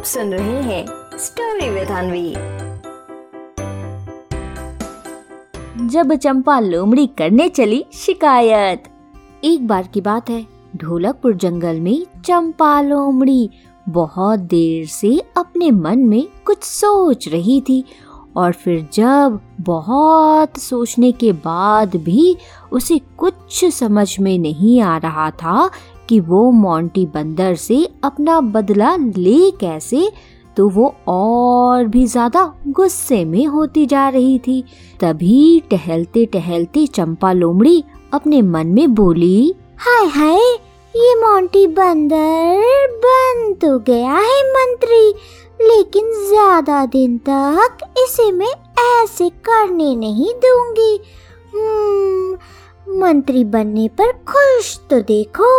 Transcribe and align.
आप 0.00 0.06
सुन 0.06 0.30
रहे 0.32 0.62
हैं 0.62 0.86
स्टोरी 1.18 1.68
विद 1.70 1.88
अनवी 1.88 2.30
जब 5.88 6.14
चंपा 6.14 6.60
लोमड़ी 6.60 7.06
करने 7.06 7.48
चली 7.48 7.84
शिकायत, 7.94 8.82
एक 9.44 9.66
बार 9.66 9.88
की 9.94 10.00
बात 10.00 10.30
है, 10.30 10.46
ढोलकपुर 10.76 11.36
जंगल 11.36 11.80
में 11.80 12.06
चंपा 12.24 12.80
लोमड़ी 12.80 13.50
बहुत 13.88 14.40
देर 14.40 14.86
से 14.86 15.22
अपने 15.36 15.70
मन 15.70 15.98
में 15.98 16.28
कुछ 16.44 16.62
सोच 16.62 17.28
रही 17.28 17.60
थी 17.60 17.84
और 18.36 18.52
फिर 18.52 18.88
जब 18.92 19.40
बहुत 19.60 20.58
सोचने 20.58 21.12
के 21.12 21.32
बाद 21.32 21.96
भी 21.96 22.36
उसे 22.72 23.00
कुछ 23.16 23.64
समझ 23.64 24.20
में 24.20 24.38
नहीं 24.38 24.80
आ 24.80 24.96
रहा 24.98 25.30
था 25.30 25.70
कि 26.10 26.20
वो 26.20 26.50
मोंटी 26.52 27.06
बंदर 27.06 27.54
से 27.56 27.84
अपना 28.04 28.40
बदला 28.50 28.94
ले 28.96 29.50
कैसे 29.60 30.10
तो 30.56 30.68
वो 30.68 30.94
और 31.08 31.86
भी 31.86 32.04
ज़्यादा 32.06 32.42
गुस्से 32.68 33.24
में 33.24 33.44
होती 33.46 33.84
जा 33.86 34.08
रही 34.08 34.38
थी। 34.38 34.62
तभी 35.00 35.60
टहलते 35.70 36.24
टहलते 36.32 36.86
चंपा 36.86 37.32
लोमड़ी 37.32 37.82
अपने 38.14 38.40
मन 38.44 38.66
में 38.68 38.94
बोली 38.94 39.54
हाय 39.80 40.06
हाय 40.16 40.40
ये 40.94 41.14
मोंटी 41.16 41.66
बंदर 41.68 42.86
बन 43.04 43.52
तो 43.60 43.78
गया 43.86 44.14
है 44.14 44.42
मंत्री 44.48 45.06
लेकिन 45.60 46.10
ज़्यादा 46.28 46.84
दिन 46.86 47.16
तक 47.28 47.78
इसे 47.98 48.30
मैं 48.32 48.54
ऐसे 49.02 49.28
करने 49.44 49.94
नहीं 49.96 50.32
दूँगी। 50.44 50.94
हम्म, 51.54 52.38
मंत्री 53.00 53.44
बनने 53.46 53.88
पर 53.98 54.12
खुश 54.28 54.78
तो 54.90 55.00
देखो 55.02 55.50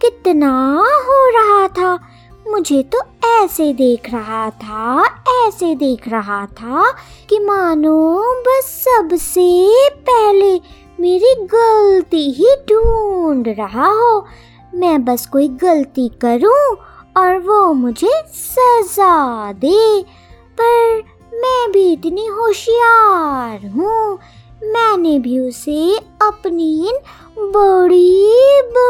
कितना 0.00 0.80
हो 0.80 1.28
रहा 1.30 1.68
था। 1.68 1.98
मुझे 2.48 2.82
तो 2.82 2.98
ऐसे 3.44 3.72
देख 3.72 4.12
रहा 4.12 4.50
था, 4.50 5.04
ऐसे 5.46 5.74
देख 5.74 6.08
रहा 6.08 6.46
था 6.46 6.90
कि 7.28 7.38
मानो 7.38 8.18
बस 8.42 8.86
सबसे 8.88 9.88
पहले 9.90 10.60
मेरी 11.00 11.34
गलती 11.34 12.30
ही 12.30 12.56
ढूंढ 12.56 13.48
रहा 13.48 13.86
हो। 13.86 14.26
मैं 14.74 15.04
बस 15.04 15.26
कोई 15.26 15.48
गलती 15.48 16.08
करूँ 16.08 16.76
और 17.16 17.38
वो 17.38 17.72
मुझे 17.72 18.22
सजा 18.34 19.52
दे। 19.52 20.02
पर 20.60 21.02
मैं 21.34 21.72
भी 21.72 21.92
इतनी 21.92 22.26
होशियार 22.26 23.66
हूँ। 23.66 24.18
मैंने 24.64 25.18
भी 25.18 25.38
उसे 25.38 25.96
अपनी 26.22 26.88
इन 26.88 26.96
बड़ी 27.38 28.32
बड़ी 28.62 28.85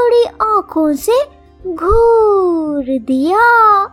आँखों 0.76 0.92
से 0.94 1.16
घूर 1.64 2.84
दिया। 2.84 3.44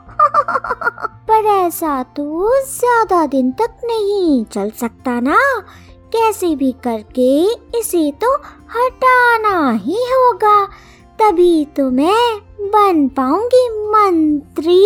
पर 1.27 1.45
ऐसा 1.45 1.91
तो 2.15 2.49
ज़्यादा 2.61 3.25
दिन 3.25 3.51
तक 3.51 3.81
नहीं 3.85 4.43
चल 4.45 4.69
सकता 4.71 5.19
ना। 5.19 5.37
कैसे 6.13 6.55
भी 6.55 6.71
करके 6.83 7.29
इसे 7.79 8.11
तो 8.23 8.33
हटाना 8.75 9.71
ही 9.85 10.03
होगा। 10.11 10.65
तभी 11.19 11.53
तो 11.77 11.89
मैं 11.91 12.37
बन 12.75 13.07
पाऊँगी 13.17 13.63
मंत्री। 13.87 14.83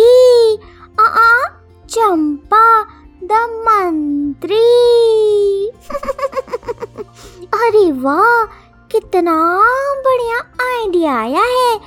आ, 1.00 1.04
आ 1.04 1.48
चंपा 1.88 2.82
द 3.24 3.42
मंत्री। 3.66 4.62
अरे 7.58 7.90
वाह 7.92 8.67
कितना 8.92 9.34
बढ़िया 10.06 10.38
आइडिया 10.64 11.14
आया 11.14 11.42
है। 11.42 11.80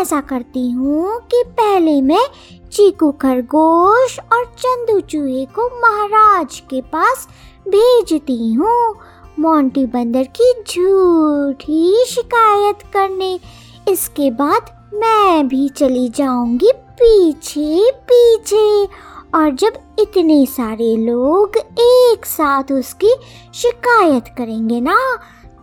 ऐसा 0.00 0.20
करती 0.20 0.70
हूँ 0.70 1.20
कि 1.20 1.42
पहले 1.48 2.02
मैं 2.02 2.26
चीकू 2.72 3.10
खरगोश 3.12 4.18
और 4.32 4.44
चंदू 4.58 5.00
चूहे 5.00 5.44
को 5.44 5.68
महाराज 5.80 6.60
के 6.60 6.80
पास 6.80 7.28
भेजती 7.68 8.52
हूँ। 8.52 8.94
मोंटी 9.38 9.86
बंदर 9.86 10.24
की 10.40 10.52
झूठी 10.62 12.04
शिकायत 12.04 12.78
करने। 12.92 13.40
इसके 13.88 14.30
बाद 14.30 14.90
मैं 14.94 15.48
भी 15.48 15.68
चली 15.68 16.08
जाऊँगी 16.08 16.72
पीछे 16.74 17.90
पीछे। 18.10 18.86
और 19.34 19.50
जब 19.50 19.72
इतने 19.98 20.46
सारे 20.46 20.96
लोग 20.96 21.56
एक 21.80 22.26
साथ 22.26 22.72
उसकी 22.72 23.14
शिकायत 23.54 24.24
करेंगे 24.38 24.80
ना 24.80 24.96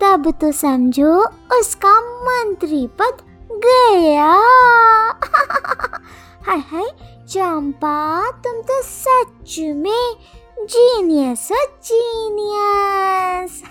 तब 0.02 0.34
तो 0.42 0.52
समझो 0.52 1.26
उसका 1.60 2.02
मंत्री 2.02 2.90
पद 3.02 3.18
गया। 3.52 4.32
हाय 6.48 6.58
हाय, 6.58 6.92
चंपा, 7.30 8.32
तुम 8.32 8.62
तो 8.62 8.84
सच 8.84 9.60
में 9.60 10.16
जीनियस 10.60 11.50
हो 11.52 11.58
जीनियस 11.86 13.64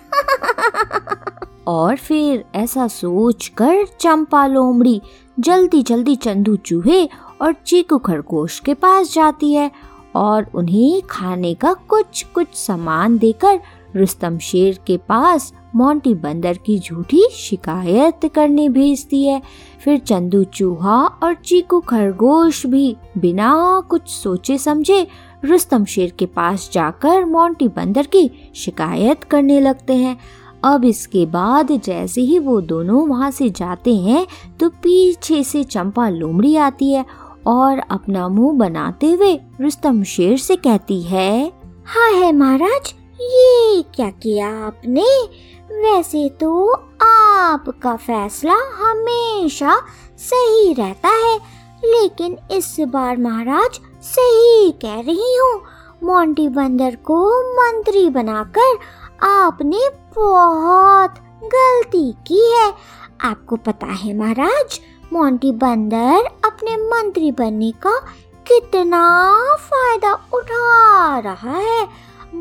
और 1.66 1.96
फिर 1.96 2.44
ऐसा 2.54 2.88
सोच 2.88 3.48
कर 3.48 3.86
चंपा 4.00 4.46
लोमड़ी 4.46 5.02
जल्दी 5.40 5.82
जल्दी 5.82 6.16
चंदू 6.16 6.56
चूहे 6.56 7.08
और 7.42 7.52
चीकू 7.52 7.98
खरगोश 7.98 8.60
के 8.60 8.74
पास 8.74 9.12
जाती 9.12 9.52
है 9.52 9.70
और 10.14 10.46
उन्हें 10.54 11.02
खाने 11.02 11.54
का 11.54 11.72
कुछ 11.72 12.26
कुछ 12.34 12.54
सामान 12.54 13.18
देकर 13.18 13.60
रुस्तम 13.96 14.38
शेर 14.38 14.78
के 14.86 14.96
पास 15.08 15.52
मोंटी 15.76 16.14
बंदर 16.14 16.58
की 16.66 16.78
झूठी 16.78 17.22
शिकायत 17.32 18.30
करने 18.34 18.68
भेजती 18.68 19.24
है। 19.26 19.40
फिर 19.84 19.98
चंदू 19.98 20.42
चूहा 20.44 20.96
और 21.22 21.34
चीकू 21.34 21.80
खरगोश 21.80 22.64
भी 22.66 22.96
बिना 23.18 23.82
कुछ 23.90 24.08
सोचे 24.08 24.58
समझे 24.58 25.06
रुस्तम 25.44 25.84
शेर 25.84 26.12
के 26.18 26.26
पास 26.26 26.70
जाकर 26.72 27.24
मोंटी 27.24 27.68
बंदर 27.68 28.06
की 28.06 28.30
शिकायत 28.54 29.24
करने 29.24 29.60
लगते 29.60 29.94
हैं। 29.94 30.16
अब 30.64 30.84
इसके 30.84 31.26
बाद 31.26 31.72
जैसे 31.84 32.20
ही 32.20 32.38
वो 32.38 32.60
दोनों 32.60 33.06
वहाँ 33.08 33.30
से 33.30 33.50
जाते 33.50 33.94
हैं 33.94 34.26
तो 34.60 34.68
पीछे 34.82 35.42
से 35.44 35.64
चंपा 35.64 36.08
लोमड़ी 36.08 36.56
आती 36.56 36.92
है 36.92 37.04
और 37.46 37.78
अपना 37.90 38.28
मुँह 38.28 38.58
बनाते 38.58 39.12
हुए 39.12 39.34
रुस्तम 39.60 40.02
शेर 40.02 40.36
से 40.38 40.56
कहती 40.56 41.02
है 41.02 41.52
हाँ 41.86 42.10
है 42.12 42.32
महाराज 42.32 42.94
ये 43.20 43.82
क्या 43.94 44.08
किया 44.22 44.48
आपने? 44.66 45.04
वैसे 45.74 46.28
तो 46.40 46.72
आपका 47.02 47.94
फैसला 47.96 48.54
हमेशा 48.76 49.76
सही 50.20 50.72
रहता 50.74 51.08
है, 51.08 51.36
लेकिन 51.84 52.36
इस 52.50 52.76
बार 52.88 53.16
महाराज 53.16 53.80
सही 54.04 54.70
कह 54.82 55.00
रही 55.00 55.36
हूँ। 55.36 55.60
मोंटी 56.02 56.48
बंदर 56.48 56.96
को 57.04 57.18
मंत्री 57.52 58.08
बनाकर 58.10 58.78
आपने 59.22 59.88
बहुत 60.16 61.14
गलती 61.44 62.10
की 62.26 62.40
है। 62.52 62.72
आपको 63.20 63.56
पता 63.56 63.86
है 63.86 64.16
महाराज, 64.18 64.80
मोंटी 65.12 65.52
बंदर 65.52 66.26
अपने 66.44 66.76
मंत्री 66.76 67.30
बनने 67.32 67.70
का 67.82 67.98
कितना 68.46 69.02
फ़ायदा 69.60 70.12
उठा 70.34 71.18
रहा 71.18 71.56
है। 71.58 71.84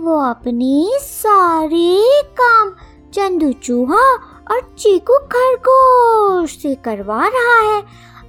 वो 0.02 0.20
अपने 0.30 1.00
सारे 1.00 2.22
काम 2.24 2.70
चंदू 3.14 3.52
चूहा 3.52 4.14
और 4.52 4.76
चीकू 4.80 5.14
खरगोश 5.14 6.58
से 6.58 6.76
करवा 6.76 7.28
रहा 7.28 7.60
है। 7.60 7.82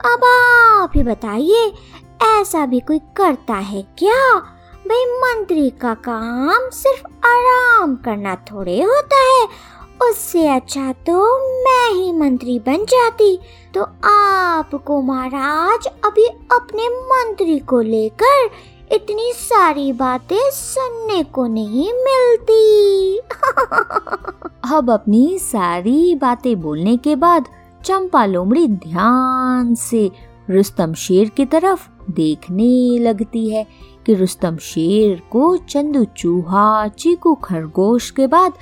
अब 0.04 0.24
आप 0.24 0.90
ही 0.96 1.02
बताइए, 1.02 1.72
ऐसा 2.40 2.66
भी 2.66 2.80
कोई 2.80 2.98
करता 2.98 3.54
है 3.54 3.82
क्या? 3.82 4.38
भाई, 4.88 5.04
मंत्री 5.04 5.70
का 5.70 5.94
काम 5.94 6.70
सिर्फ़ 6.70 7.26
आराम 7.26 7.96
करना 7.96 8.34
थोड़े 8.34 8.82
होता 8.82 9.16
है। 9.16 9.48
उससे 10.10 10.48
अच्छा 10.48 10.92
तो 10.92 11.38
मैं 11.64 11.94
ही 11.94 12.12
मंत्री 12.12 12.58
बन 12.58 12.84
जाती। 12.84 13.40
तो 13.74 13.82
आपको 14.08 15.02
महाराज 15.02 15.86
अभी 15.86 16.26
अपने 16.26 16.88
मंत्री 16.88 17.58
को 17.58 17.80
लेकर 17.80 18.50
इतनी 18.92 19.32
सारी 19.32 19.92
बातें 19.92 20.50
सुनने 20.50 21.22
को 21.22 21.46
नहीं 21.46 21.92
मिलती। 21.92 23.18
अब 24.76 24.90
अपनी 24.90 25.38
सारी 25.38 26.14
बातें 26.14 26.60
बोलने 26.60 26.96
के 26.96 27.16
बाद 27.16 27.44
चंपा 27.84 28.24
लोमड़ी 28.26 28.68
ध्यान 28.68 29.74
से 29.74 30.10
रुस्तम 30.50 30.94
शेर 30.94 31.28
की 31.28 31.44
तरफ़ 31.44 31.88
देखने 32.10 32.98
लगती 32.98 33.48
है 33.50 33.66
कि 34.06 34.14
रुस्तम 34.14 34.56
शेर 34.56 35.22
को 35.30 35.56
चंदू 35.56 36.04
चूहा, 36.04 36.88
चीकू 36.88 37.34
खरगोश 37.34 38.10
के 38.10 38.26
बाद 38.26 38.52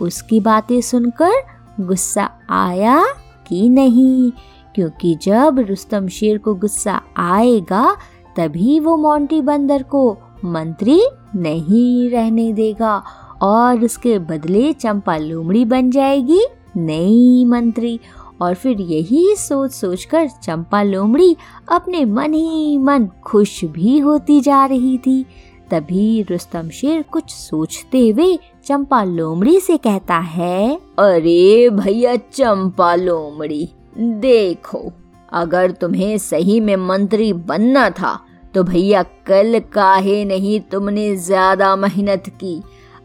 उसकी 0.00 0.40
बातें 0.40 0.80
सुनकर 0.80 1.32
गुस्सा 1.80 2.30
आया 2.50 3.04
कि 3.48 3.68
नहीं, 3.68 4.32
क्योंकि 4.74 5.14
जब 5.22 5.64
रुस्तम 5.68 6.08
शेर 6.08 6.38
को 6.38 6.54
गुस्सा 6.54 7.02
आएगा 7.16 7.96
तभी 8.40 8.78
वो 8.80 8.96
मोंटी 8.96 9.40
बंदर 9.40 9.82
को 9.82 10.16
मंत्री 10.44 11.00
नहीं 11.36 12.10
रहने 12.10 12.52
देगा 12.52 13.02
और 13.42 13.84
उसके 13.84 14.18
बदले 14.18 14.72
चंपा 14.72 15.16
लोमड़ी 15.16 15.64
बन 15.64 15.90
जाएगी 15.90 16.40
नई 16.76 17.44
मंत्री। 17.44 18.00
और 18.42 18.54
फिर 18.54 18.80
यही 18.80 19.34
सोच 19.36 19.70
सोच 19.70 20.04
कर 20.04 20.28
चंपा 20.28 20.82
लोमड़ी 20.82 21.36
अपने 21.72 22.04
मन 22.04 22.34
ही 22.34 22.78
मन 22.78 23.08
खुश 23.24 23.64
भी 23.64 23.98
होती 23.98 24.40
जा 24.40 24.64
रही 24.66 24.98
थी। 24.98 25.22
तभी 25.70 26.22
रुस्तम 26.22 26.68
शेर 26.68 27.02
कुछ 27.02 27.30
सोचते 27.30 28.08
हुए 28.08 28.38
चंपा 28.64 29.02
लोमड़ी 29.04 29.60
से 29.60 29.76
कहता 29.76 30.18
है, 30.18 30.74
अरे 30.98 31.68
भैया 31.70 32.16
चंपा 32.16 32.94
लोमड़ी, 32.94 33.68
देखो, 33.98 34.92
अगर 35.32 35.70
तुम्हें 35.70 36.18
सही 36.18 36.60
में 36.60 36.76
मंत्री 36.76 37.32
बनना 37.32 37.90
था 37.90 38.18
तो 38.54 38.62
भैया, 38.64 39.02
कल 39.02 39.58
काहे 39.72 40.24
नहीं 40.24 40.60
तुमने 40.60 41.14
ज़्यादा 41.16 41.74
मेहनत 41.76 42.24
की? 42.28 42.62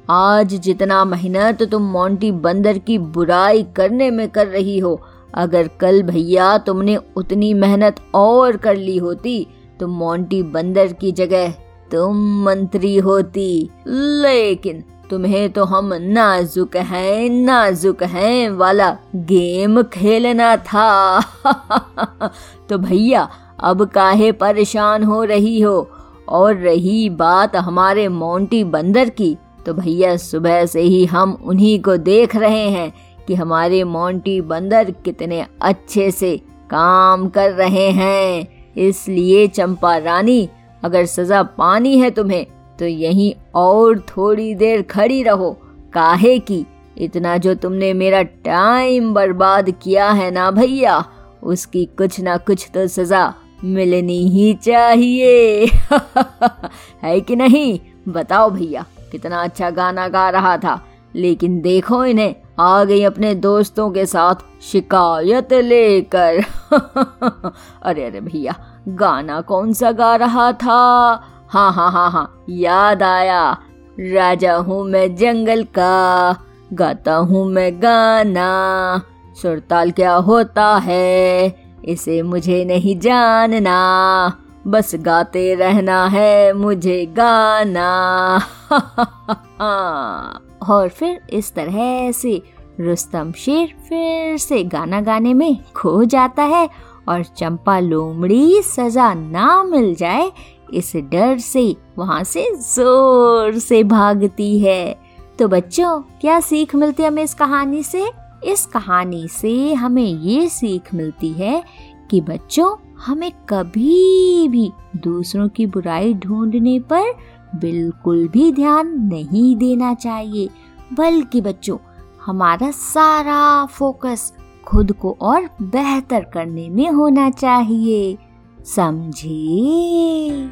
आज 0.09 0.53
जितना 0.55 1.03
मेहनत 1.05 1.61
तुम 1.63 1.83
मोंटी 1.83 2.31
बंदर 2.31 2.77
की 2.77 2.97
बुराई 2.97 3.63
करने 3.75 4.09
में 4.11 4.27
कर 4.29 4.47
रही 4.47 4.77
हो, 4.79 4.99
अगर 5.33 5.67
कल 5.79 6.01
भैया 6.03 6.57
तुमने 6.57 6.97
उतनी 7.15 7.53
मेहनत 7.53 7.95
और 8.15 8.57
कर 8.57 8.75
ली 8.75 8.97
होती 8.97 9.45
तो 9.79 9.87
मोंटी 9.87 10.41
बंदर 10.43 10.93
की 10.93 11.11
जगह 11.11 11.51
तुम 11.91 12.43
मंत्री 12.43 12.97
होती। 12.97 13.69
लेकिन 13.87 14.83
तुम्हें 15.09 15.49
तो 15.49 15.63
हम 15.65 15.93
नाजुक 15.93 16.75
हैं 16.75 17.29
नाजुक 17.29 18.03
हैं 18.03 18.49
वाला 18.49 18.89
गेम 19.15 19.81
खेलना 19.83 20.55
था। 20.57 21.19
तो 22.69 22.77
भैया 22.77 23.27
अब 23.59 23.85
काहे 23.85 24.31
परेशान 24.31 25.03
हो 25.03 25.23
रही 25.23 25.59
हो? 25.61 25.89
और 26.29 26.55
रही 26.55 27.09
बात 27.09 27.55
हमारे 27.55 28.07
मोंटी 28.07 28.63
बंदर 28.63 29.09
की 29.09 29.37
तो 29.65 29.73
भैया 29.73 30.15
सुबह 30.17 30.65
से 30.65 30.81
ही 30.81 31.05
हम 31.05 31.37
उन्हीं 31.45 31.79
को 31.79 31.97
देख 31.97 32.35
रहे 32.35 32.69
हैं 32.69 32.93
कि 33.27 33.35
हमारे 33.35 33.83
मोंटी 33.83 34.41
बंदर 34.41 34.91
कितने 34.91 35.45
अच्छे 35.61 36.11
से 36.11 36.37
काम 36.69 37.27
कर 37.29 37.51
रहे 37.51 37.89
हैं। 37.89 38.47
इसलिए 38.77 39.47
चंपा 39.47 39.97
रानी, 39.97 40.49
अगर 40.83 41.05
सजा 41.05 41.43
पानी 41.43 41.97
है 41.97 42.09
तुम्हें 42.11 42.45
तो 42.79 42.85
यहीं 42.85 43.33
और 43.55 43.99
थोड़ी 43.99 44.53
देर 44.55 44.81
खड़ी 44.81 45.23
रहो। 45.23 45.51
काहे 45.93 46.39
की? 46.39 46.65
इतना 46.97 47.37
जो 47.37 47.53
तुमने 47.55 47.93
मेरा 47.93 48.21
टाइम 48.23 49.13
बर्बाद 49.13 49.69
किया 49.83 50.09
है 50.11 50.31
ना 50.31 50.51
भैया, 50.51 51.03
उसकी 51.43 51.85
कुछ 51.85 52.19
ना 52.19 52.37
कुछ 52.37 52.69
तो 52.73 52.87
सजा 52.87 53.33
मिलनी 53.63 54.29
ही 54.29 54.53
चाहिए। 54.53 55.65
है 57.03 57.21
कि 57.21 57.35
नहीं? 57.35 57.79
बताओ 58.07 58.49
भैया, 58.49 58.85
कितना 59.11 59.43
अच्छा 59.43 59.69
गाना 59.69 60.07
गा 60.07 60.29
रहा 60.29 60.57
था। 60.57 60.81
लेकिन 61.15 61.61
देखो 61.61 62.05
इन्हें, 62.05 62.35
आ 62.59 62.83
गई 62.83 63.03
अपने 63.03 63.35
दोस्तों 63.35 63.91
के 63.91 64.05
साथ 64.05 64.35
शिकायत 64.61 65.53
लेकर। 65.53 66.43
अरे 67.83 68.03
अरे 68.03 68.21
भैया, 68.21 68.55
गाना 68.87 69.41
कौन 69.41 69.73
सा 69.73 69.91
गा 69.91 70.15
रहा 70.15 70.51
था? 70.51 71.21
हाँ 71.49 71.73
हाँ 71.73 71.91
हाँ 71.91 72.11
हाँ 72.11 72.45
याद 72.49 73.03
आया। 73.03 73.57
राजा 73.99 74.55
हूँ 74.55 74.83
मैं 74.85 75.15
जंगल 75.15 75.63
का, 75.63 76.35
गाता 76.73 77.15
हूँ 77.15 77.45
मैं 77.45 77.81
गाना। 77.81 79.01
सुरताल 79.41 79.91
क्या 79.91 80.13
होता 80.13 80.77
है? 80.83 81.64
इसे 81.85 82.21
मुझे 82.21 82.65
नहीं 82.65 82.99
जानना। 82.99 84.41
बस 84.67 84.91
गाते 84.95 85.55
रहना 85.55 86.05
है 86.05 86.53
मुझे 86.53 87.05
गाना। 87.05 88.35
और 90.69 90.89
फिर 90.89 91.21
इस 91.29 91.53
तरह 91.53 92.11
से 92.11 92.41
रुस्तम 92.79 93.31
शेर 93.31 93.67
फिर 93.89 94.37
से 94.37 94.63
गाना 94.63 95.01
गाने 95.01 95.33
में 95.33 95.57
खो 95.75 96.03
जाता 96.03 96.43
है 96.43 96.69
और 97.09 97.23
चंपा 97.23 97.79
लोमड़ी 97.79 98.61
सजा 98.61 99.13
ना 99.13 99.63
मिल 99.63 99.95
जाए, 99.95 100.31
इस 100.73 100.95
डर 100.95 101.37
से 101.37 101.75
वहाँ 101.97 102.23
से 102.23 102.55
ज़ोर 102.55 103.59
से 103.59 103.83
भागती 103.83 104.59
है। 104.59 104.99
तो 105.39 105.47
बच्चों, 105.47 106.01
क्या 106.21 106.39
सीख 106.39 106.75
मिलती 106.75 107.03
है 107.03 107.09
हमें 107.09 107.23
इस 107.23 107.33
कहानी 107.33 107.83
से? 107.83 108.24
इस 108.45 108.65
कहानी 108.65 109.27
से 109.27 109.73
हमें 109.73 110.03
ये 110.03 110.49
सीख 110.49 110.93
मिलती 110.93 111.29
है 111.29 111.63
कि 112.11 112.21
बच्चों, 112.21 112.75
हमें 112.99 113.31
कभी 113.49 114.47
भी 114.47 114.71
दूसरों 114.97 115.47
की 115.49 115.65
बुराई 115.65 116.13
ढूँढने 116.13 116.79
पर 116.79 117.13
बिल्कुल 117.55 118.27
भी 118.27 118.51
ध्यान 118.51 118.87
नहीं 118.87 119.55
देना 119.55 119.93
चाहिए। 119.93 120.49
बल्कि 120.93 121.41
बच्चों, 121.41 121.77
हमारा 122.25 122.71
सारा 122.71 123.65
फोकस 123.65 124.33
खुद 124.67 124.91
को 124.91 125.17
और 125.21 125.49
बेहतर 125.61 126.23
करने 126.23 126.69
में 126.69 126.89
होना 126.89 127.29
चाहिए। 127.29 128.17
समझे 128.65 130.51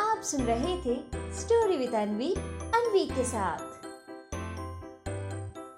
आप 0.00 0.20
सुन 0.22 0.40
रहे 0.40 0.76
थे 0.76 0.94
स्टोरी 1.40 1.76
विद 1.76 1.94
अनवी 1.94 2.34
अनवी 2.74 3.04
के 3.04 3.24
साथ। 3.24 3.71